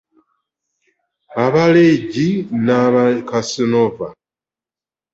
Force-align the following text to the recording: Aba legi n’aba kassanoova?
Aba 1.43 1.63
legi 1.73 2.27
n’aba 2.65 3.03
kassanoova? 3.29 4.07